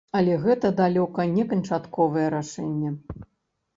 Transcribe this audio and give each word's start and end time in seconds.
Але 0.19 0.37
гэта 0.45 0.71
далёка 0.79 1.27
не 1.35 1.45
канчатковае 1.53 2.27
рашэнне. 2.37 2.95